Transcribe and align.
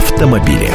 автомобили. 0.00 0.70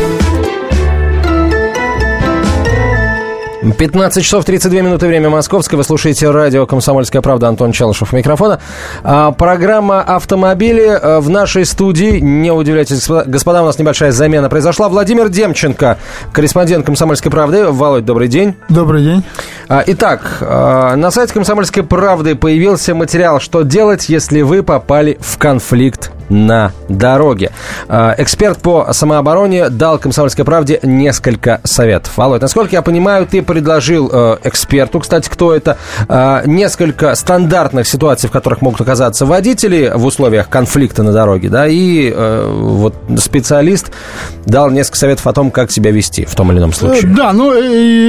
15 3.73 4.23
часов 4.23 4.45
32 4.45 4.81
минуты, 4.81 5.07
время 5.07 5.31
московское. 5.31 5.77
Вы 5.77 5.83
слушаете 5.83 6.29
радио 6.29 6.67
«Комсомольская 6.67 7.23
правда». 7.23 7.47
Антон 7.47 7.71
Челышев 7.71 8.13
микрофона. 8.13 8.59
А, 9.03 9.31
программа 9.31 10.01
«Автомобили» 10.01 10.87
а, 10.87 11.19
в 11.19 11.29
нашей 11.31 11.65
студии. 11.65 12.19
Не 12.19 12.51
удивляйтесь, 12.51 13.09
господа, 13.09 13.63
у 13.63 13.65
нас 13.65 13.79
небольшая 13.79 14.11
замена 14.11 14.47
произошла. 14.49 14.87
Владимир 14.89 15.29
Демченко, 15.29 15.97
корреспондент 16.31 16.85
«Комсомольской 16.85 17.31
правды». 17.31 17.65
Володь, 17.65 18.05
добрый 18.05 18.27
день. 18.27 18.55
Добрый 18.69 19.03
день. 19.03 19.23
А, 19.67 19.83
итак, 19.87 20.37
а, 20.41 20.95
на 20.95 21.09
сайте 21.09 21.33
«Комсомольской 21.33 21.81
правды» 21.81 22.35
появился 22.35 22.93
материал 22.93 23.39
«Что 23.39 23.63
делать, 23.63 24.09
если 24.09 24.43
вы 24.43 24.61
попали 24.61 25.17
в 25.19 25.39
конфликт 25.39 26.11
на 26.29 26.71
дороге. 26.89 27.51
А, 27.87 28.15
эксперт 28.17 28.59
по 28.59 28.91
самообороне 28.91 29.69
дал 29.69 29.99
«Комсомольской 29.99 30.45
правде» 30.45 30.79
несколько 30.83 31.61
советов. 31.63 32.17
Володь, 32.17 32.41
насколько 32.41 32.75
я 32.75 32.81
понимаю, 32.81 33.25
ты 33.25 33.41
предложил 33.41 34.09
э, 34.11 34.37
эксперту, 34.43 34.99
кстати, 34.99 35.29
кто 35.29 35.53
это, 35.53 35.77
э, 36.07 36.41
несколько 36.45 37.15
стандартных 37.15 37.87
ситуаций, 37.87 38.29
в 38.29 38.31
которых 38.31 38.61
могут 38.61 38.81
оказаться 38.81 39.25
водители 39.25 39.91
в 39.93 40.05
условиях 40.05 40.49
конфликта 40.49 41.03
на 41.03 41.11
дороге, 41.11 41.49
да, 41.49 41.67
и 41.67 42.11
э, 42.15 42.51
вот 42.51 42.95
специалист 43.17 43.91
дал 44.45 44.69
несколько 44.69 44.97
советов 44.97 45.27
о 45.27 45.33
том, 45.33 45.51
как 45.51 45.71
себя 45.71 45.91
вести 45.91 46.25
в 46.25 46.35
том 46.35 46.51
или 46.51 46.59
ином 46.59 46.73
случае. 46.73 47.07
Да, 47.15 47.33
ну, 47.33 47.53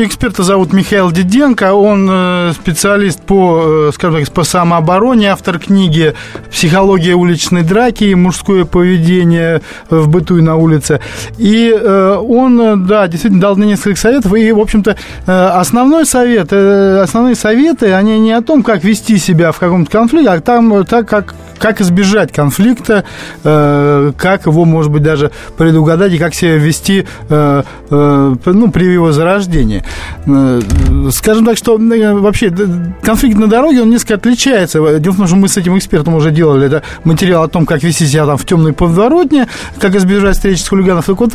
эксперта 0.05 0.43
зовут 0.43 0.73
Михаил 0.73 1.11
Диденко, 1.11 1.75
он 1.75 2.53
специалист 2.55 3.21
по, 3.21 3.91
скажем 3.95 4.25
так, 4.25 4.35
по 4.35 4.45
самообороне, 4.45 5.33
автор 5.33 5.59
книги 5.59 6.15
«Психология 6.51 7.15
уличной 7.15 7.63
драки», 7.63 8.06
и 8.11 8.15
мужское 8.15 8.65
поведение 8.65 9.63
в 9.91 10.09
быту 10.09 10.39
и 10.39 10.43
на 10.43 10.57
улице. 10.57 11.01
И 11.39 11.73
э, 11.75 12.17
он, 12.17 12.87
да, 12.87 13.09
действительно 13.09 13.41
дал 13.41 13.57
несколько 13.57 13.99
советов. 13.99 14.35
И, 14.35 14.53
в 14.53 14.61
общем-то, 14.61 14.97
э, 15.27 15.33
основной 15.33 16.07
совет, 16.07 16.49
э, 16.51 17.01
основные 17.01 17.35
советы, 17.35 17.93
они 17.93 18.19
не 18.19 18.33
о 18.33 18.43
том, 18.43 18.63
как 18.63 18.85
вести 18.85 19.19
себя 19.19 19.53
в 19.53 19.59
каком-то 19.59 19.91
конфликте, 19.91 20.31
а 20.31 20.41
там, 20.41 20.85
так, 20.85 21.09
как 21.09 21.35
как 21.59 21.81
избежать 21.81 22.33
конфликта, 22.33 23.05
э, 23.45 24.13
как 24.17 24.47
его, 24.47 24.65
может 24.65 24.91
быть, 24.93 25.03
даже 25.03 25.31
предугадать 25.57 26.13
и 26.13 26.19
как 26.19 26.35
себя 26.35 26.57
вести 26.57 27.07
э, 27.29 27.63
э, 27.91 28.35
ну, 28.45 28.71
при 28.71 28.85
его 28.87 29.13
зарождении. 29.13 29.83
Скажем 31.11 31.47
так, 31.47 31.57
что 31.57 31.79
вообще 31.79 32.53
конфликт 33.03 33.39
на 33.39 33.47
дороге, 33.47 33.83
он 33.83 33.91
несколько 33.91 34.15
отличается. 34.15 34.99
Дело 34.99 35.13
в 35.13 35.17
том, 35.17 35.27
что 35.27 35.37
мы 35.37 35.49
с 35.49 35.57
этим 35.57 35.77
экспертом 35.77 36.15
уже 36.15 36.31
делали 36.31 36.67
это 36.67 36.83
материал 37.05 37.45
о 37.45 37.49
том, 37.49 37.67
как 37.67 37.83
вести 37.83 38.07
себя 38.07 38.27
там 38.27 38.37
в 38.37 38.45
темной 38.45 38.73
подворотне, 38.73 39.49
как 39.79 39.95
избежать 39.95 40.37
встречи 40.37 40.61
с 40.61 40.69
хулиганов. 40.69 41.07
Так 41.07 41.19
вот, 41.19 41.33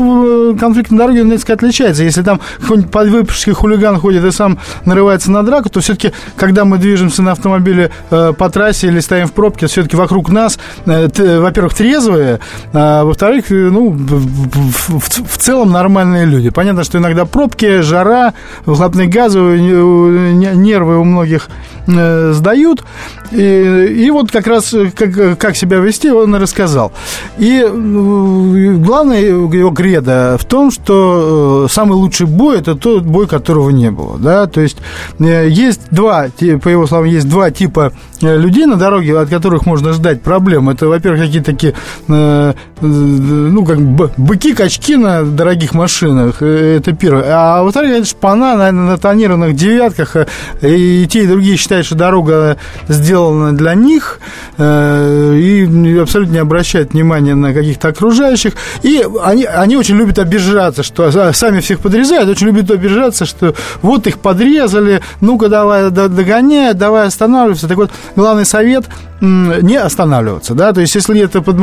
конфликт 0.59 0.91
на 0.91 0.97
дороге, 0.97 1.21
он 1.21 1.29
несколько 1.29 1.53
отличается. 1.53 2.03
Если 2.03 2.21
там 2.21 2.39
какой-нибудь 2.59 2.91
подвыпивший 2.91 3.53
хулиган 3.53 3.97
ходит 3.97 4.23
и 4.23 4.31
сам 4.31 4.59
нарывается 4.85 5.31
на 5.31 5.43
драку, 5.43 5.69
то 5.69 5.79
все-таки, 5.79 6.11
когда 6.35 6.65
мы 6.65 6.77
движемся 6.77 7.21
на 7.21 7.31
автомобиле 7.31 7.91
по 8.09 8.49
трассе 8.49 8.87
или 8.87 8.99
стоим 8.99 9.27
в 9.27 9.33
пробке, 9.33 9.67
все-таки 9.67 9.95
вокруг 9.95 10.10
вокруг 10.11 10.29
нас, 10.29 10.59
э, 10.85 11.39
во-первых, 11.39 11.73
трезвые, 11.73 12.39
а 12.73 13.05
во-вторых, 13.05 13.49
э, 13.49 13.69
ну, 13.71 13.91
в, 13.91 14.99
в, 14.99 15.37
целом 15.37 15.71
нормальные 15.71 16.25
люди. 16.25 16.49
Понятно, 16.49 16.83
что 16.83 16.97
иногда 16.97 17.25
пробки, 17.25 17.79
жара, 17.79 18.33
выхлопные 18.65 19.07
газы, 19.07 19.39
нервы 19.39 20.99
у 20.99 21.05
многих 21.05 21.47
э, 21.87 22.33
сдают. 22.33 22.83
И, 23.31 24.03
и 24.05 24.11
вот 24.11 24.31
как 24.31 24.47
раз 24.47 24.75
как, 24.95 25.37
как 25.39 25.55
себя 25.55 25.77
вести, 25.77 26.11
он 26.11 26.35
рассказал. 26.35 26.91
И 27.37 27.65
главное 27.65 29.21
его 29.21 29.71
кредо 29.71 30.37
в 30.37 30.43
том, 30.43 30.71
что 30.71 31.67
самый 31.69 31.93
лучший 31.93 32.27
бой– 32.27 32.57
это 32.59 32.75
тот 32.75 33.03
бой, 33.03 33.27
которого 33.27 33.69
не 33.69 33.89
было. 33.91 34.17
Да? 34.17 34.47
То 34.47 34.59
есть 34.59 34.77
есть 35.19 35.81
два, 35.91 36.25
по 36.61 36.67
его 36.67 36.85
словам, 36.87 37.05
есть 37.05 37.29
два 37.29 37.51
типа 37.51 37.93
людей 38.21 38.65
на 38.65 38.75
дороге, 38.75 39.17
от 39.17 39.29
которых 39.29 39.65
можно 39.65 39.93
ждать 40.01 40.21
проблем. 40.21 40.69
Это, 40.69 40.87
во-первых, 40.87 41.21
какие-то 41.21 41.51
такие, 41.51 41.73
э, 42.07 42.53
э, 42.81 42.85
ну, 42.85 43.63
как 43.65 43.79
быки, 43.79 44.53
качки 44.53 44.95
на 44.95 45.23
дорогих 45.23 45.73
машинах. 45.73 46.37
Э, 46.41 46.77
это 46.77 46.91
первое. 46.93 47.25
А 47.27 47.63
во-вторых, 47.63 47.91
это 47.91 48.05
шпана 48.05 48.55
на, 48.55 48.71
на 48.71 48.97
тонированных 48.97 49.55
девятках. 49.55 50.15
И 50.61 51.07
те, 51.07 51.23
и 51.23 51.27
другие 51.27 51.57
считают, 51.57 51.85
что 51.85 51.95
дорога 51.95 52.57
сделана 52.87 53.55
для 53.55 53.75
них. 53.75 54.19
И 54.57 55.97
абсолютно 56.01 56.33
не 56.33 56.39
обращают 56.39 56.93
внимания 56.93 57.35
на 57.35 57.53
каких-то 57.53 57.89
окружающих. 57.89 58.53
И 58.81 59.05
они, 59.23 59.45
они 59.45 59.77
очень 59.77 59.97
любят 59.97 60.17
обижаться, 60.17 60.81
что 60.81 61.11
сами 61.33 61.59
всех 61.59 61.79
подрезают, 61.79 62.29
очень 62.29 62.47
любят 62.47 62.71
обижаться, 62.71 63.25
что 63.25 63.53
вот 63.81 64.07
их 64.07 64.17
подрезали, 64.17 65.01
ну-ка 65.21 65.47
давай 65.47 65.91
догоняй, 65.91 66.73
давай 66.73 67.07
останавливайся. 67.07 67.67
Так 67.67 67.77
вот, 67.77 67.91
главный 68.15 68.45
совет 68.45 68.85
не 69.21 69.75
останавливаться, 69.91 70.53
да, 70.53 70.73
то 70.73 70.81
есть 70.81 70.95
если 70.95 71.21
это 71.21 71.41
под, 71.41 71.57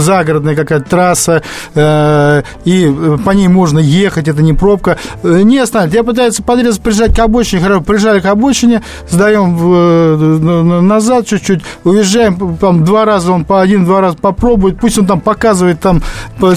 загородная 0.00 0.56
какая-то 0.56 0.88
трасса, 0.88 1.42
э, 1.74 2.42
и 2.64 2.92
по 3.24 3.30
ней 3.30 3.48
можно 3.48 3.78
ехать, 3.78 4.28
это 4.28 4.42
не 4.42 4.52
пробка, 4.52 4.98
э, 5.22 5.42
не 5.42 5.58
останавливаться. 5.58 5.98
Я 5.98 6.04
пытаюсь 6.04 6.36
подрезать, 6.36 6.82
прижать 6.82 7.14
к 7.14 7.18
обочине, 7.18 7.62
хорошо, 7.62 7.80
прижали 7.82 8.20
к 8.20 8.26
обочине, 8.26 8.82
сдаем 9.08 9.56
в, 9.56 9.74
э, 9.74 10.80
назад 10.80 11.26
чуть-чуть, 11.26 11.62
уезжаем, 11.84 12.56
там, 12.56 12.84
два 12.84 13.04
раза 13.04 13.32
он 13.32 13.44
по 13.44 13.60
один-два 13.60 14.00
раза 14.00 14.16
попробует, 14.16 14.78
пусть 14.80 14.98
он 14.98 15.06
там 15.06 15.20
показывает 15.20 15.80
там 15.80 16.02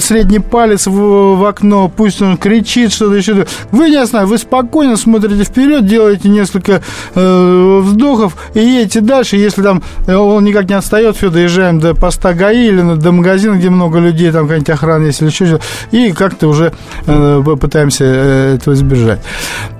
средний 0.00 0.40
палец 0.40 0.86
в, 0.86 1.36
в 1.36 1.44
окно, 1.44 1.88
пусть 1.94 2.22
он 2.22 2.36
кричит, 2.36 2.92
что-то 2.92 3.14
еще. 3.14 3.46
Вы 3.70 3.90
не 3.90 3.96
останавливаетесь, 3.96 4.44
вы 4.44 4.48
спокойно 4.48 4.96
смотрите 4.96 5.44
вперед, 5.44 5.86
делаете 5.86 6.28
несколько 6.28 6.82
э, 7.14 7.80
вздохов 7.82 8.36
и 8.54 8.60
едете 8.60 9.00
дальше, 9.00 9.36
если 9.36 9.62
там 9.62 9.82
э, 10.06 10.14
он 10.14 10.44
никак 10.44 10.68
не 10.68 10.74
отстает, 10.86 11.16
все, 11.16 11.30
доезжаем 11.30 11.80
до 11.80 11.94
поста 11.94 12.32
ГАИ 12.32 12.68
или 12.68 12.94
до 12.94 13.12
магазина, 13.12 13.56
где 13.56 13.70
много 13.70 13.98
людей, 13.98 14.30
там 14.30 14.44
какая-нибудь 14.44 14.70
охрана 14.70 15.06
есть 15.06 15.20
или 15.20 15.30
что-то, 15.30 15.60
и 15.90 16.12
как-то 16.12 16.46
уже 16.46 16.72
э, 17.06 17.42
пытаемся 17.60 18.04
э, 18.04 18.54
этого 18.54 18.74
избежать. 18.74 19.20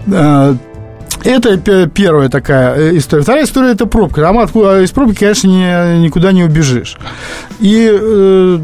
Э, 0.09 0.55
это 1.25 1.89
первая 1.89 2.29
такая 2.29 2.97
история. 2.99 3.23
Вторая 3.23 3.45
история– 3.45 3.71
это 3.73 3.87
пробка. 3.87 4.21
Там 4.21 4.39
из 4.43 4.91
пробки, 4.91 5.19
конечно, 5.19 5.49
не, 5.49 6.01
никуда 6.05 6.33
не 6.33 6.45
убежишь. 6.45 6.97
И 7.59 8.61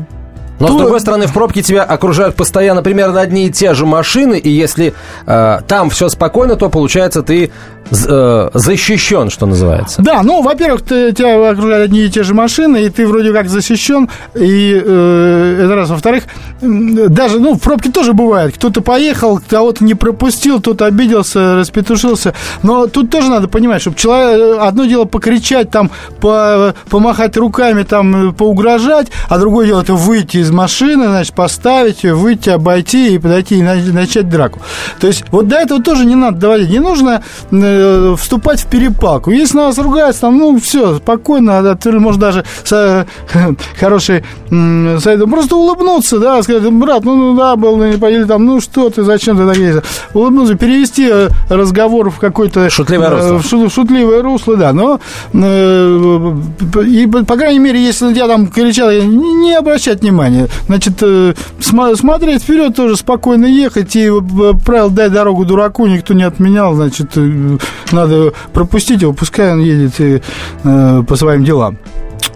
но, 0.62 0.68
то... 0.68 0.74
с 0.74 0.76
другой 0.76 1.00
стороны, 1.00 1.26
в 1.26 1.32
пробке 1.32 1.60
тебя 1.60 1.82
окружают 1.82 2.36
постоянно 2.36 2.82
примерно 2.82 3.20
одни 3.20 3.46
и 3.46 3.50
те 3.50 3.74
же 3.74 3.84
машины, 3.84 4.38
и 4.38 4.48
если 4.48 4.94
э, 5.26 5.58
там 5.66 5.90
все 5.90 6.08
спокойно, 6.08 6.54
то, 6.54 6.68
получается, 6.68 7.22
ты 7.22 7.46
э, 7.46 7.50
защищен, 7.90 9.30
что 9.30 9.46
называется. 9.46 10.02
Да, 10.02 10.22
ну, 10.22 10.42
во-первых, 10.42 10.82
ты, 10.82 11.12
тебя 11.12 11.50
окружают 11.50 11.86
одни 11.86 12.04
и 12.04 12.10
те 12.10 12.22
же 12.22 12.34
машины, 12.34 12.84
и 12.84 12.90
ты 12.90 13.06
вроде 13.06 13.32
как 13.32 13.48
защищен, 13.48 14.08
и 14.34 14.80
э, 14.82 15.62
это 15.64 15.74
раз. 15.74 15.90
Во-вторых, 15.90 16.24
даже, 16.60 17.38
ну, 17.40 17.54
в 17.54 17.60
пробке 17.60 17.90
тоже 17.90 18.12
бывает. 18.12 18.54
Кто-то 18.54 18.80
поехал, 18.80 19.40
кого-то 19.46 19.84
не 19.84 19.94
пропустил, 19.94 20.60
кто-то 20.60 20.86
обиделся, 20.86 21.56
распетушился. 21.56 22.34
Но 22.62 22.86
тут 22.86 23.10
тоже 23.10 23.28
надо 23.28 23.48
понимать, 23.48 23.82
чтобы 23.82 23.96
человек, 23.96 24.58
одно 24.60 24.84
дело 24.84 25.04
покричать, 25.04 25.70
там, 25.70 25.90
по, 26.20 26.74
помахать 26.88 27.36
руками, 27.36 27.82
там, 27.82 28.34
поугрожать, 28.34 29.08
а 29.28 29.38
другое 29.38 29.66
дело 29.66 29.82
это 29.82 29.94
выйти 29.94 30.38
из 30.38 30.50
машины, 30.50 31.06
значит, 31.06 31.34
поставить 31.34 32.04
ее, 32.04 32.14
выйти, 32.14 32.50
обойти 32.50 33.14
и 33.14 33.18
подойти 33.18 33.58
и 33.58 33.62
начать 33.62 34.28
драку. 34.28 34.60
То 35.00 35.06
есть 35.06 35.24
вот 35.30 35.48
до 35.48 35.56
этого 35.56 35.82
тоже 35.82 36.04
не 36.04 36.14
надо 36.14 36.38
доводить. 36.38 36.70
Не 36.70 36.78
нужно 36.78 37.22
э, 37.72 38.16
вступать 38.16 38.60
в 38.60 38.66
перепалку. 38.66 39.30
Если 39.30 39.56
на 39.56 39.66
вас 39.66 39.78
ругаются, 39.78 40.22
там, 40.22 40.38
ну, 40.38 40.58
все, 40.60 40.96
спокойно, 40.96 41.76
может 41.84 42.20
даже 42.20 42.44
с, 42.64 43.06
хороший 43.78 44.24
совет, 44.48 45.30
просто 45.30 45.56
улыбнуться, 45.56 46.18
да, 46.18 46.42
сказать, 46.42 46.70
брат, 46.72 47.04
ну, 47.04 47.14
ну 47.14 47.36
да, 47.36 47.56
был, 47.56 47.82
или 47.82 48.24
там, 48.24 48.44
ну, 48.44 48.60
что 48.60 48.90
ты, 48.90 49.02
зачем 49.02 49.36
ты 49.36 49.46
так 49.46 49.56
ездил? 49.56 49.82
Улыбнуться, 50.14 50.54
перевести 50.54 51.08
э, 51.10 51.28
разговор 51.48 52.10
в 52.10 52.18
какой-то... 52.18 52.68
Шутливое 52.70 53.10
э, 53.10 53.32
русло. 53.32 53.68
В 53.68 53.72
шутливое 53.72 54.22
русло, 54.22 54.56
да, 54.56 54.72
но, 54.72 55.00
и, 55.32 57.06
по 57.06 57.36
крайней 57.36 57.58
мере, 57.58 57.82
если 57.82 58.12
тебя 58.12 58.28
там 58.28 58.48
кричал, 58.48 58.90
не, 58.90 59.34
не 59.34 59.54
обращать 59.54 60.00
внимания, 60.00 60.48
Значит, 60.66 61.02
смотреть 61.60 62.42
вперед 62.42 62.74
тоже 62.74 62.96
спокойно 62.96 63.46
ехать, 63.46 63.94
и 63.96 64.10
правил 64.64 64.90
«дай 64.90 65.10
дорогу 65.10 65.44
дураку» 65.44 65.86
никто 65.86 66.14
не 66.14 66.22
отменял, 66.22 66.74
значит, 66.74 67.16
надо 67.92 68.32
пропустить 68.52 69.02
его, 69.02 69.12
пускай 69.12 69.52
он 69.52 69.60
едет 69.60 70.24
по 70.62 71.16
своим 71.16 71.44
делам. 71.44 71.78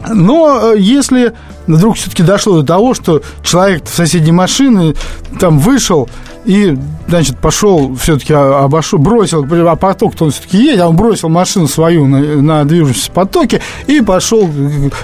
Но 0.08 0.72
э, 0.72 0.78
если 0.78 1.32
вдруг 1.66 1.96
все-таки 1.96 2.22
дошло 2.22 2.60
до 2.60 2.66
того, 2.66 2.94
что 2.94 3.22
человек 3.42 3.84
в 3.84 3.94
соседней 3.94 4.32
машины 4.32 4.94
там 5.40 5.58
вышел 5.58 6.08
и, 6.46 6.78
значит, 7.08 7.38
пошел 7.38 7.94
все-таки 7.96 8.32
обошел, 8.32 8.98
бросил, 8.98 9.44
а 9.68 9.76
поток-то 9.76 10.26
он 10.26 10.30
все-таки 10.30 10.58
едет, 10.58 10.80
а 10.80 10.88
он 10.88 10.96
бросил 10.96 11.28
машину 11.28 11.66
свою 11.66 12.06
на, 12.06 12.20
на 12.20 12.64
движущемся 12.64 13.10
потоке 13.10 13.60
и 13.86 14.00
пошел 14.00 14.48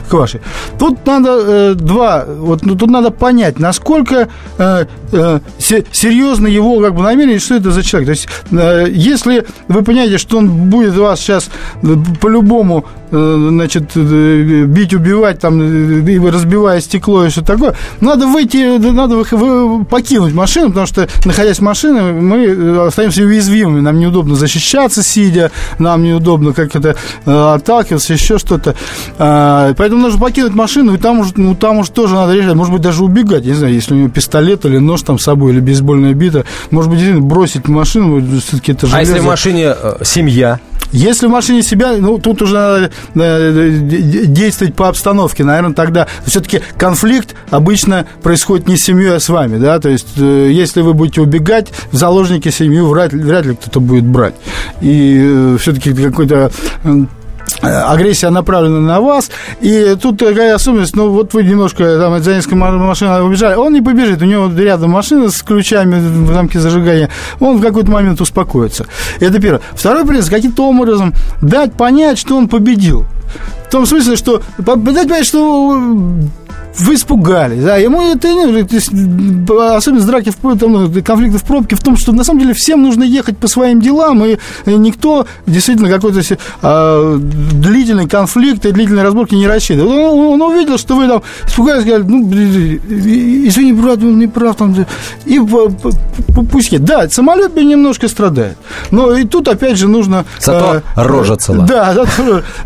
к 0.08 0.12
вашей. 0.12 0.40
Тут 0.78 1.04
надо 1.04 1.38
э, 1.44 1.74
два, 1.74 2.24
вот 2.24 2.64
ну, 2.64 2.76
тут 2.76 2.90
надо 2.90 3.10
понять, 3.10 3.58
насколько 3.58 4.28
э, 4.58 4.86
э, 5.12 5.40
серьезно 5.58 6.46
его 6.46 6.80
как 6.80 6.94
бы 6.94 7.02
намерение, 7.02 7.40
что 7.40 7.56
это 7.56 7.72
за 7.72 7.82
человек. 7.82 8.06
То 8.06 8.12
есть, 8.12 8.28
э, 8.52 8.86
если 8.90 9.44
вы 9.66 9.82
понимаете, 9.82 10.18
что 10.18 10.38
он 10.38 10.48
будет 10.48 10.94
вас 10.94 11.20
сейчас 11.20 11.50
э, 11.82 11.96
по-любому 12.20 12.84
Э, 13.14 13.48
значит, 13.50 13.90
э, 13.94 14.64
бить, 14.64 14.94
убивать, 14.94 15.38
там, 15.38 15.60
э, 15.60 16.30
разбивая 16.30 16.80
стекло 16.80 17.26
и 17.26 17.28
что 17.28 17.44
такое. 17.44 17.74
Надо 18.00 18.26
выйти, 18.26 18.78
надо 18.78 19.22
покинуть 19.84 20.32
машину, 20.32 20.68
потому 20.68 20.86
что, 20.86 21.06
находясь 21.32 21.58
в 21.58 21.62
машине, 21.62 22.00
мы 22.02 22.86
остаемся 22.86 23.22
уязвимыми. 23.22 23.80
Нам 23.80 23.98
неудобно 23.98 24.36
защищаться, 24.36 25.02
сидя, 25.02 25.50
нам 25.78 26.02
неудобно 26.02 26.52
как 26.52 26.76
это 26.76 26.94
отталкиваться, 27.24 28.12
еще 28.12 28.38
что-то. 28.38 28.74
А, 29.18 29.72
поэтому 29.74 30.02
нужно 30.02 30.20
покинуть 30.20 30.54
машину, 30.54 30.94
и 30.94 30.98
там 30.98 31.20
уже, 31.20 31.32
ну, 31.36 31.54
там 31.54 31.78
уже 31.78 31.90
тоже 31.90 32.14
надо 32.14 32.34
решать. 32.34 32.54
Может 32.54 32.72
быть, 32.72 32.82
даже 32.82 33.02
убегать. 33.02 33.44
Не 33.44 33.54
знаю, 33.54 33.72
если 33.72 33.94
у 33.94 33.96
него 33.96 34.08
пистолет 34.10 34.64
или 34.66 34.78
нож 34.78 35.02
там 35.02 35.18
с 35.18 35.22
собой, 35.22 35.52
или 35.52 35.60
бейсбольная 35.60 36.12
бита. 36.12 36.44
Может 36.70 36.90
быть, 36.90 37.18
бросить 37.20 37.66
машину, 37.66 38.22
все-таки 38.40 38.72
это 38.72 38.86
железо. 38.86 38.98
А 38.98 39.00
если 39.00 39.18
в 39.18 39.24
машине 39.24 39.74
семья? 40.04 40.60
Если 40.92 41.26
в 41.26 41.30
машине 41.30 41.62
себя, 41.62 41.94
ну, 41.98 42.18
тут 42.18 42.42
уже 42.42 42.54
надо 42.54 42.90
э, 43.14 43.70
действовать 44.26 44.74
по 44.74 44.88
обстановке, 44.88 45.42
наверное, 45.42 45.74
тогда 45.74 46.06
все-таки 46.26 46.60
конфликт 46.76 47.34
обычно 47.50 48.06
происходит 48.22 48.68
не 48.68 48.76
с 48.76 48.84
семьей, 48.84 49.16
а 49.16 49.20
с 49.20 49.28
вами, 49.28 49.58
да, 49.58 49.78
то 49.78 49.88
есть 49.88 50.18
э, 50.18 50.50
если 50.52 50.82
вы 50.82 50.92
будете 50.92 51.22
убегать, 51.22 51.68
в 51.90 51.96
заложники 51.96 52.50
семью 52.50 52.88
вряд, 52.88 53.12
вряд 53.12 53.46
ли 53.46 53.54
кто-то 53.54 53.80
будет 53.80 54.04
брать. 54.04 54.34
И 54.80 55.18
э, 55.22 55.56
все-таки 55.58 55.94
какой-то 55.94 56.50
агрессия 57.62 58.30
направлена 58.30 58.80
на 58.80 59.00
вас, 59.00 59.30
и 59.60 59.96
тут 60.00 60.18
такая 60.18 60.54
особенность, 60.54 60.96
ну, 60.96 61.10
вот 61.10 61.32
вы 61.34 61.44
немножко 61.44 61.98
там 61.98 62.22
за 62.22 62.34
несколько 62.34 62.56
машин 62.56 63.08
убежали, 63.08 63.54
он 63.54 63.72
не 63.72 63.80
побежит, 63.80 64.20
у 64.22 64.24
него 64.24 64.50
рядом 64.54 64.90
машина 64.90 65.30
с 65.30 65.42
ключами 65.42 65.96
в 65.96 66.32
замке 66.32 66.58
зажигания, 66.58 67.08
он 67.40 67.58
в 67.58 67.62
какой-то 67.62 67.90
момент 67.90 68.20
успокоится. 68.20 68.86
Это 69.20 69.40
первое. 69.40 69.60
Второй 69.72 70.04
принцип, 70.04 70.30
каким-то 70.30 70.68
образом 70.68 71.14
дать 71.40 71.72
понять, 71.74 72.18
что 72.18 72.36
он 72.36 72.48
победил. 72.48 73.06
В 73.68 73.70
том 73.70 73.86
смысле, 73.86 74.16
что 74.16 74.42
дать 74.58 75.08
понять, 75.08 75.26
что 75.26 75.80
вы 76.78 76.94
испугались, 76.94 77.62
да, 77.62 77.76
ему 77.76 78.02
это 78.02 78.28
не, 78.28 79.76
особенно 79.76 80.06
драки, 80.06 80.30
в, 80.30 80.58
там, 80.58 80.92
конфликты 81.02 81.38
в 81.38 81.44
пробке 81.44 81.76
в 81.76 81.80
том, 81.80 81.96
что 81.96 82.12
на 82.12 82.24
самом 82.24 82.40
деле 82.40 82.54
всем 82.54 82.82
нужно 82.82 83.02
ехать 83.02 83.36
по 83.36 83.46
своим 83.48 83.80
делам, 83.80 84.24
и 84.24 84.38
никто 84.66 85.26
действительно 85.46 85.88
какой-то 85.88 86.20
а, 86.62 87.18
длительный 87.18 88.08
конфликт 88.08 88.64
и 88.64 88.72
длительные 88.72 89.04
разборки 89.04 89.34
не 89.34 89.46
рассчитывает. 89.46 89.90
Он, 89.90 90.40
он 90.40 90.42
увидел, 90.42 90.78
что 90.78 90.96
вы 90.96 91.08
там 91.08 91.22
испугались, 91.46 91.82
сказали, 91.82 92.02
ну, 92.02 92.22
извини, 92.30 93.72
брат, 93.72 93.98
он 93.98 94.18
не 94.18 94.26
прав, 94.26 94.56
там, 94.56 94.74
и 95.26 95.40
пусть. 96.50 96.72
Да, 96.82 97.08
самолюбие 97.08 97.64
немножко 97.66 98.08
страдает, 98.08 98.56
но 98.90 99.14
и 99.14 99.24
тут, 99.24 99.48
опять 99.48 99.76
же, 99.76 99.88
нужно... 99.88 100.24
Зато 100.40 100.82
а, 100.94 101.04
рожа 101.04 101.36
цела. 101.36 101.66
Да, 101.66 102.06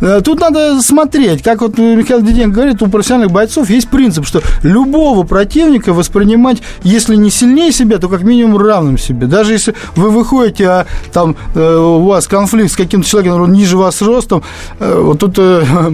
да, 0.00 0.20
тут 0.20 0.41
надо 0.41 0.81
смотреть, 0.81 1.43
как 1.43 1.61
вот 1.62 1.76
Михаил 1.79 2.23
Диденко 2.23 2.55
говорит, 2.55 2.82
у 2.82 2.88
профессиональных 2.88 3.32
бойцов 3.32 3.69
есть 3.69 3.88
принцип, 3.96 4.26
что 4.26 4.43
любого 4.62 5.22
противника 5.22 5.94
воспринимать, 5.94 6.62
если 6.82 7.16
не 7.16 7.31
сильнее 7.31 7.72
себя, 7.72 7.96
то 7.96 8.10
как 8.10 8.25
минимум 8.25 8.58
равным 8.58 8.98
себе. 8.98 9.26
Даже 9.26 9.54
если 9.54 9.75
вы 9.94 10.10
выходите, 10.10 10.69
а 10.69 10.87
там 11.14 11.34
э, 11.54 11.76
у 11.76 12.04
вас 12.04 12.26
конфликт 12.26 12.72
с 12.72 12.76
каким-то 12.76 13.08
человеком, 13.08 13.38
который 13.38 13.56
ниже 13.56 13.78
вас 13.78 14.02
ростом, 14.02 14.43
э, 14.81 15.00
вот 15.02 15.19
тут 15.20 15.38
э, 15.38 15.64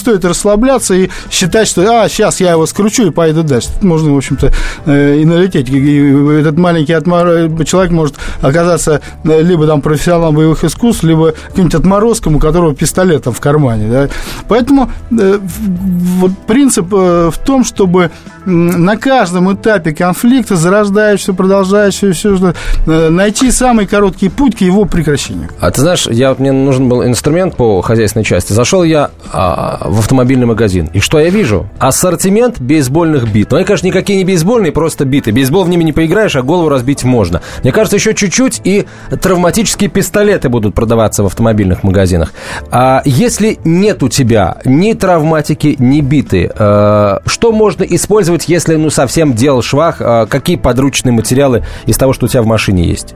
стоит 0.00 0.24
расслабляться 0.24 0.94
и 0.94 1.08
считать, 1.30 1.68
что 1.68 1.82
а, 1.82 2.08
сейчас 2.08 2.40
я 2.40 2.52
его 2.52 2.66
скручу 2.66 3.06
и 3.06 3.10
пойду 3.10 3.42
дальше. 3.42 3.68
Тут 3.74 3.84
можно, 3.84 4.12
в 4.12 4.16
общем-то, 4.16 4.52
и 4.86 5.24
налететь. 5.24 5.68
И 5.68 6.40
этот 6.40 6.58
маленький 6.58 6.92
отмор... 6.92 7.28
человек 7.64 7.92
может 7.92 8.16
оказаться 8.40 9.00
либо 9.24 9.66
там 9.66 9.80
профессионалом 9.80 10.34
боевых 10.34 10.64
искусств, 10.64 11.04
либо 11.04 11.32
каким-нибудь 11.32 11.74
отморозком, 11.74 12.36
у 12.36 12.38
которого 12.38 12.74
пистолет 12.74 13.24
там 13.24 13.32
в 13.32 13.40
кармане. 13.40 13.88
Да? 13.90 14.08
Поэтому 14.48 14.90
вот 15.10 16.32
принцип 16.46 16.92
э, 16.92 17.30
в 17.32 17.38
том, 17.38 17.64
чтобы 17.64 18.10
на 18.46 18.96
каждом 18.96 19.52
этапе 19.52 19.92
конфликта, 19.92 20.56
зарождающегося, 20.56 21.34
продолжающегося, 21.34 22.54
э, 22.86 23.08
найти 23.10 23.50
самый 23.50 23.86
короткий 23.86 24.28
путь 24.28 24.56
к 24.56 24.60
его 24.60 24.84
прекращению. 24.84 25.48
А 25.60 25.70
ты 25.70 25.80
знаешь, 25.80 26.06
я, 26.06 26.34
мне 26.38 26.52
нужен 26.52 26.88
был 26.88 27.04
инструмент 27.04 27.56
по 27.56 27.82
хозяйственной 27.82 28.24
части. 28.24 28.52
Зашел 28.52 28.82
я 28.82 29.10
а, 29.32 29.86
в 29.90 29.98
автомобильный 29.98 30.46
магазин. 30.46 30.88
И 30.92 31.00
что 31.00 31.18
я 31.18 31.30
вижу? 31.30 31.68
Ассортимент 31.78 32.60
бейсбольных 32.60 33.30
бит. 33.30 33.50
Ну, 33.50 33.56
они, 33.56 33.66
конечно, 33.66 33.86
никакие 33.86 34.18
не 34.18 34.24
бейсбольные, 34.24 34.72
просто 34.72 35.04
биты. 35.04 35.32
Бейсбол 35.32 35.64
в 35.64 35.68
ними 35.68 35.82
не 35.82 35.92
поиграешь, 35.92 36.36
а 36.36 36.42
голову 36.42 36.68
разбить 36.68 37.04
можно. 37.04 37.42
Мне 37.62 37.72
кажется, 37.72 37.96
еще 37.96 38.14
чуть-чуть 38.14 38.60
и 38.64 38.86
травматические 39.20 39.90
пистолеты 39.90 40.48
будут 40.48 40.74
продаваться 40.74 41.22
в 41.22 41.26
автомобильных 41.26 41.82
магазинах. 41.82 42.32
А 42.70 43.02
если 43.04 43.58
нет 43.64 44.02
у 44.02 44.08
тебя 44.08 44.58
ни 44.64 44.92
травматики, 44.92 45.76
ни 45.78 46.00
биты, 46.00 46.50
э, 46.56 47.18
что 47.26 47.52
можно 47.52 47.84
использовать, 47.84 48.48
если 48.48 48.76
ну 48.76 48.90
совсем 48.90 49.34
делал 49.34 49.62
швах? 49.62 49.96
Э, 50.00 50.26
какие 50.28 50.56
подручные 50.56 51.12
материалы 51.12 51.64
из 51.86 51.96
того, 51.96 52.12
что 52.12 52.26
у 52.26 52.28
тебя 52.28 52.42
в 52.42 52.46
машине 52.46 52.84
есть? 52.84 53.14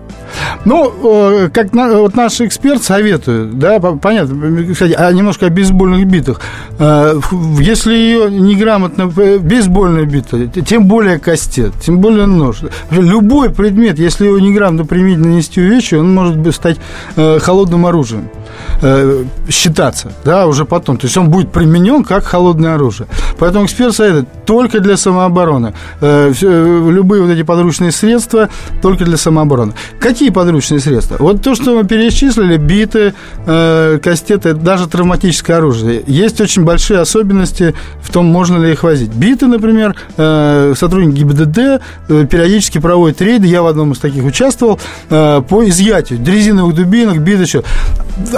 Ну, 0.65 0.93
э, 1.44 1.49
как 1.50 1.73
вот 1.73 2.17
наш 2.17 2.41
эксперт 2.41 2.82
советует, 2.82 3.59
да, 3.59 3.79
понятно, 3.79 4.73
кстати, 4.73 4.93
а 4.93 5.12
немножко 5.12 5.47
о 5.47 5.50
бейсбольных 5.50 6.05
битах. 6.06 6.41
Если 6.78 7.93
ее 7.94 8.31
неграмотно, 8.31 9.06
бейсбольная 9.06 10.05
бита, 10.05 10.46
тем 10.46 10.87
более 10.87 11.19
кастет, 11.19 11.72
тем 11.81 11.99
более 11.99 12.26
нож. 12.26 12.62
Любой 12.90 13.50
предмет, 13.50 13.99
если 13.99 14.26
его 14.26 14.38
неграмотно 14.38 14.84
применить 14.84 15.19
нанести 15.19 15.61
увечья, 15.61 15.99
он 15.99 16.12
может 16.14 16.55
стать 16.55 16.78
холодным 17.16 17.87
оружием 17.87 18.28
считаться, 19.49 20.12
да, 20.25 20.47
уже 20.47 20.65
потом. 20.65 20.97
То 20.97 21.06
есть 21.06 21.17
он 21.17 21.31
будет 21.31 21.53
применен 21.53 22.05
как 22.05 22.25
холодное 22.25 22.75
оружие. 22.75 23.06
Поэтому 23.39 23.67
эксперт 23.67 23.95
советует 23.95 24.29
только 24.45 24.81
для 24.81 24.97
самообороны. 24.97 25.75
Э, 26.01 26.33
любые 26.41 27.23
вот 27.23 27.31
эти 27.31 27.43
подручные 27.43 27.93
средства 27.93 28.49
только 28.83 29.05
для 29.05 29.17
самообороны. 29.17 29.75
Какие 29.99 30.31
подручные 30.31 30.81
средства? 30.81 31.17
Вот 31.19 31.43
то, 31.43 31.55
что 31.55 31.77
мы 31.77 31.85
перечислили, 31.85 32.56
биты, 32.56 33.15
э, 33.47 33.99
кастеты, 34.03 34.55
даже 34.55 34.89
травматическое 34.89 35.57
оружие. 35.59 36.03
Есть 36.07 36.41
очень 36.41 36.65
большие 36.65 37.00
особенности 37.00 37.75
в 38.03 38.12
том, 38.12 38.27
можно 38.27 38.59
ли 38.59 38.73
их 38.73 38.83
возить. 38.83 39.11
Биты, 39.15 39.47
например, 39.47 39.95
э, 40.17 40.75
сотрудник 40.76 41.14
ГИБДД 41.14 41.81
периодически 42.28 42.78
проводит 42.78 43.21
рейды, 43.23 43.47
я 43.47 43.62
в 43.62 43.67
одном 43.67 43.93
из 43.93 43.99
таких 43.99 44.25
участвовал, 44.25 44.78
по 45.09 45.64
изъятию 45.69 46.21
резиновых 46.25 46.75
дубинок, 46.75 47.19
бит 47.19 47.40
еще. 47.40 47.62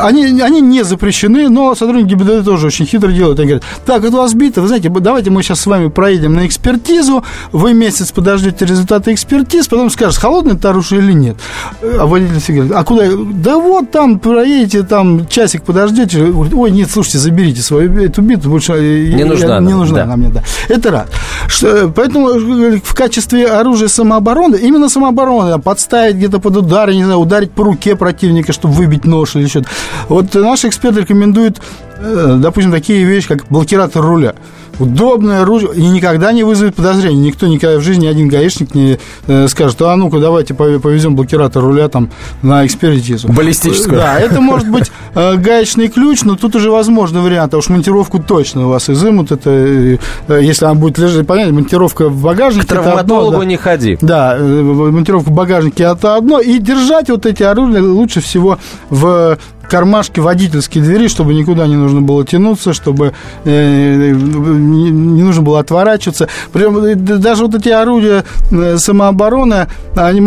Они, 0.07 0.41
они 0.41 0.61
не 0.61 0.85
запрещены, 0.85 1.49
но 1.49 1.75
сотрудники 1.75 2.11
ГИБДД 2.11 2.45
тоже 2.45 2.69
очень 2.69 2.87
хитро 2.87 3.11
делают. 3.11 3.39
Они 3.41 3.49
говорят, 3.49 3.65
так, 3.85 4.05
это 4.05 4.17
у 4.17 4.21
вас 4.21 4.35
биты, 4.35 4.61
вы 4.61 4.69
знаете, 4.69 4.89
давайте 4.89 5.31
мы 5.31 5.43
сейчас 5.43 5.61
с 5.61 5.67
вами 5.67 5.89
проедем 5.89 6.35
на 6.35 6.47
экспертизу, 6.47 7.25
вы 7.53 7.75
месяц 7.75 8.13
подождете 8.13 8.65
результаты 8.65 9.13
экспертиз, 9.13 9.67
потом 9.67 9.91
скажешь, 9.91 10.19
холодное 10.19 10.55
это 10.55 10.71
оружие 10.71 11.03
или 11.03 11.13
нет. 11.13 11.37
А 11.83 12.07
водитель 12.07 12.41
все 12.41 12.53
говорит, 12.53 12.73
а 12.73 12.85
куда? 12.85 13.05
Да 13.35 13.59
вот 13.59 13.91
там 13.91 14.19
проедете, 14.19 14.83
там 14.83 15.27
часик 15.27 15.65
подождете. 15.65 16.23
Ой, 16.23 16.71
нет, 16.71 16.91
слушайте, 16.91 17.19
заберите 17.19 17.63
свою 17.63 17.93
эту 18.01 18.23
биту, 18.23 18.49
больше 18.49 18.75
э, 18.75 19.13
не 19.13 19.25
нужна, 19.25 19.61
не 19.61 19.75
нужна 19.75 19.99
да. 19.99 20.07
нам, 20.07 20.21
нет, 20.21 20.33
да. 20.33 20.43
Это 20.69 20.91
раз. 20.91 21.07
Что, 21.49 21.93
поэтому 21.95 22.31
э, 22.31 22.81
в 22.83 22.95
качестве 22.95 23.47
оружия 23.47 23.89
самообороны, 23.89 24.57
именно 24.57 24.89
самообороны, 24.89 25.59
подставить 25.59 26.17
где-то 26.17 26.39
под 26.39 26.57
удар, 26.59 26.91
не 26.93 27.05
знаю, 27.05 27.19
ударить 27.19 27.51
по 27.51 27.65
руке 27.65 27.97
противника, 27.97 28.53
чтобы 28.53 28.75
выбить 28.75 29.05
нож 29.05 29.37
или 29.37 29.47
что-то. 29.47 29.69
Вот 30.09 30.35
наш 30.35 30.65
эксперт 30.65 30.97
рекомендует, 30.97 31.61
э, 31.99 32.37
допустим, 32.39 32.73
такие 32.73 33.05
вещи, 33.05 33.29
как 33.29 33.47
блокиратор 33.49 34.03
руля 34.03 34.35
удобное 34.79 35.43
оружие 35.43 35.75
и 35.75 35.87
никогда 35.87 36.33
не 36.33 36.43
вызовет 36.43 36.75
подозрений. 36.75 37.21
Никто 37.21 37.47
никогда 37.47 37.79
в 37.79 37.83
жизни, 37.83 38.07
один 38.07 38.29
гаишник 38.29 38.75
не 38.75 38.99
э, 39.27 39.49
скажет, 39.49 39.81
а 39.83 39.97
ну-ка, 39.97 40.19
давайте 40.19 40.55
повезем 40.55 41.17
блокиратор 41.17 41.63
руля 41.63 41.89
там 41.89 42.11
на 42.43 42.67
экспертизу. 42.67 43.29
Баллистическую. 43.29 43.97
Да, 43.97 44.19
это 44.19 44.41
может 44.41 44.69
быть 44.69 44.91
э, 45.15 45.37
гаечный 45.37 45.89
ключ, 45.89 46.23
но 46.23 46.37
тут 46.37 46.57
уже 46.57 46.71
возможны 46.71 47.21
варианты. 47.21 47.57
А 47.57 47.59
уж 47.59 47.69
монтировку 47.69 48.19
точно 48.19 48.67
у 48.67 48.71
вас 48.71 48.91
изымут. 48.91 49.33
Это, 49.33 49.99
если 50.29 50.65
она 50.65 50.75
будет 50.75 50.99
лежать, 50.99 51.27
понятно, 51.27 51.55
монтировка 51.55 52.09
в 52.09 52.23
багажнике. 52.23 52.67
К 52.67 52.71
травматологу 52.71 53.29
одно, 53.29 53.41
да. 53.41 53.47
не 53.47 53.57
ходи. 53.57 53.99
Да, 54.01 54.37
монтировка 54.39 55.31
в 55.31 55.33
багажнике 55.33 55.85
это 55.85 56.17
одно. 56.17 56.41
И 56.41 56.59
держать 56.59 57.09
вот 57.11 57.27
эти 57.27 57.43
оружия 57.43 57.83
лучше 57.83 58.21
всего 58.21 58.59
в 58.91 59.39
кармашки 59.69 60.21
водительские 60.21 60.83
двери, 60.83 61.09
чтобы 61.09 61.35
никуда 61.35 61.67
не 61.67 61.77
нужно 61.77 62.01
было 62.01 62.25
тянуться, 62.25 62.73
чтобы 62.73 63.13
э, 63.45 64.11
не 64.13 65.23
нужно 65.23 65.43
было 65.43 65.61
отворачиваться. 65.61 66.29
Прям 66.53 66.79
э, 66.79 66.95
даже 66.95 67.45
вот 67.45 67.55
эти 67.55 67.69
орудия 67.69 68.25
э, 68.51 68.79
самообороны, 68.79 69.69
они, 69.97 70.21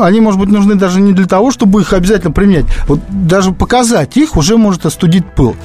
они, 0.00 0.20
может 0.20 0.40
быть, 0.40 0.50
нужны 0.50 0.74
даже 0.74 1.00
не 1.00 1.12
для 1.12 1.26
того, 1.26 1.50
чтобы 1.50 1.80
их 1.80 1.92
обязательно 1.92 2.32
применять. 2.32 2.66
Вот 2.86 3.00
даже 3.08 3.52
показать 3.52 4.16
их 4.16 4.36
уже 4.36 4.56
может 4.56 4.86
остудить 4.86 5.24
пыл. 5.26 5.56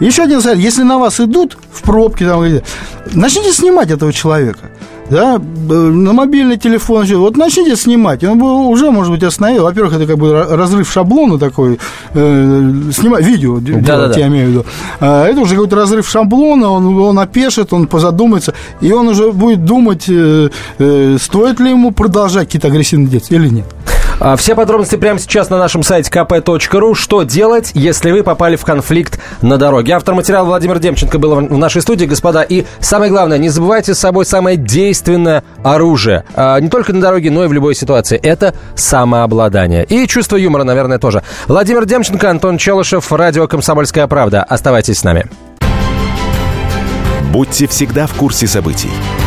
Еще 0.00 0.22
один 0.22 0.40
совет. 0.40 0.58
Если 0.58 0.82
на 0.82 0.98
вас 0.98 1.20
идут 1.20 1.56
в 1.72 1.82
пробке, 1.82 2.26
там, 2.26 2.42
начните 3.12 3.52
снимать 3.52 3.90
этого 3.90 4.12
человека 4.12 4.70
да, 5.10 5.38
на 5.38 6.12
мобильный 6.12 6.56
телефон, 6.56 7.06
вот 7.06 7.36
начните 7.36 7.76
снимать, 7.76 8.24
он 8.24 8.38
бы 8.38 8.68
уже, 8.68 8.90
может 8.90 9.12
быть, 9.12 9.22
остановил. 9.22 9.64
Во-первых, 9.64 9.94
это 9.94 10.06
как 10.06 10.18
бы 10.18 10.32
разрыв 10.32 10.90
шаблона 10.90 11.38
такой, 11.38 11.78
э, 12.14 12.72
снимать 12.92 13.24
видео, 13.24 13.58
да, 13.58 13.66
делать, 13.66 13.84
да, 13.84 14.08
да. 14.08 14.20
я 14.20 14.26
имею 14.28 14.46
в 14.46 14.50
виду. 14.50 14.66
А 15.00 15.26
это 15.26 15.40
уже 15.40 15.54
какой-то 15.54 15.76
разрыв 15.76 16.08
шаблона, 16.08 16.70
он, 16.70 16.98
он 16.98 17.18
опешит, 17.18 17.72
он 17.72 17.86
позадумается, 17.86 18.54
и 18.80 18.92
он 18.92 19.08
уже 19.08 19.32
будет 19.32 19.64
думать, 19.64 20.06
э, 20.08 20.50
э, 20.78 21.16
стоит 21.20 21.60
ли 21.60 21.70
ему 21.70 21.92
продолжать 21.92 22.46
какие-то 22.46 22.68
агрессивные 22.68 23.08
действия 23.08 23.36
или 23.38 23.48
нет. 23.48 23.66
А, 24.18 24.36
все 24.36 24.54
подробности 24.54 24.96
прямо 24.96 25.18
сейчас 25.18 25.50
на 25.50 25.58
нашем 25.58 25.82
сайте 25.82 26.10
kp.ru. 26.10 26.94
Что 26.94 27.22
делать, 27.22 27.72
если 27.74 28.10
вы 28.10 28.22
попали 28.22 28.56
в 28.56 28.64
конфликт 28.64 29.20
на 29.42 29.58
дороге? 29.58 29.92
Автор 29.92 30.14
материала 30.14 30.46
Владимир 30.46 30.78
Демченко 30.78 31.18
был 31.18 31.34
в 31.34 31.58
нашей 31.58 31.82
студии, 31.82 32.06
господа. 32.06 32.42
И 32.42 32.64
самое 32.80 33.10
главное, 33.10 33.38
не 33.38 33.50
забывайте 33.50 33.94
с 33.94 33.98
собой 33.98 34.24
самое 34.24 34.56
действенное 34.56 35.44
оружие. 35.62 36.24
А, 36.34 36.58
не 36.60 36.68
только 36.68 36.92
на 36.92 37.00
дороге, 37.00 37.30
но 37.30 37.44
и 37.44 37.48
в 37.48 37.52
любой 37.52 37.74
ситуации. 37.74 38.18
Это 38.18 38.54
самообладание. 38.74 39.84
И 39.84 40.06
чувство 40.06 40.36
юмора, 40.36 40.64
наверное, 40.64 40.98
тоже. 40.98 41.22
Владимир 41.46 41.84
Демченко, 41.84 42.30
Антон 42.30 42.56
Челышев, 42.56 43.12
радио 43.12 43.46
«Комсомольская 43.46 44.06
правда». 44.06 44.42
Оставайтесь 44.42 44.98
с 44.98 45.04
нами. 45.04 45.26
Будьте 47.32 47.66
всегда 47.66 48.06
в 48.06 48.14
курсе 48.14 48.46
событий. 48.46 48.90